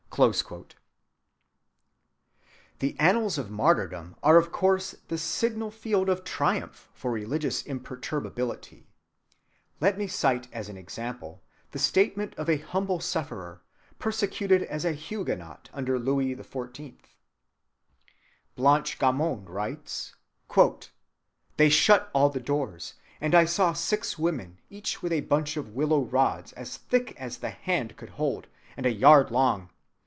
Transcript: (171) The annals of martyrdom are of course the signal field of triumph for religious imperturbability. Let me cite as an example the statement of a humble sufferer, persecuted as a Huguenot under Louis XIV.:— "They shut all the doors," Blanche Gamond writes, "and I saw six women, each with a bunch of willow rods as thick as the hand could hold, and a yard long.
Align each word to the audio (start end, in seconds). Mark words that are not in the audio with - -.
(171) 0.17 0.65
The 2.79 2.99
annals 2.99 3.37
of 3.37 3.49
martyrdom 3.49 4.17
are 4.21 4.35
of 4.35 4.51
course 4.51 4.91
the 5.07 5.17
signal 5.17 5.71
field 5.71 6.09
of 6.09 6.25
triumph 6.25 6.89
for 6.93 7.11
religious 7.11 7.63
imperturbability. 7.63 8.89
Let 9.79 9.97
me 9.97 10.07
cite 10.07 10.49
as 10.51 10.67
an 10.67 10.75
example 10.75 11.41
the 11.71 11.79
statement 11.79 12.33
of 12.35 12.49
a 12.49 12.57
humble 12.57 12.99
sufferer, 12.99 13.61
persecuted 13.99 14.63
as 14.63 14.83
a 14.83 14.91
Huguenot 14.91 15.69
under 15.71 15.97
Louis 15.97 16.35
XIV.:— 16.35 16.97
"They 21.55 21.69
shut 21.69 22.09
all 22.11 22.29
the 22.29 22.41
doors," 22.41 22.41
Blanche 22.43 22.43
Gamond 22.43 22.49
writes, 22.49 22.95
"and 23.21 23.33
I 23.33 23.45
saw 23.45 23.71
six 23.71 24.19
women, 24.19 24.59
each 24.69 25.01
with 25.01 25.13
a 25.13 25.21
bunch 25.21 25.55
of 25.55 25.69
willow 25.69 26.01
rods 26.03 26.51
as 26.53 26.75
thick 26.75 27.15
as 27.17 27.37
the 27.37 27.51
hand 27.51 27.95
could 27.95 28.09
hold, 28.09 28.47
and 28.75 28.85
a 28.85 28.91
yard 28.91 29.31
long. 29.31 29.69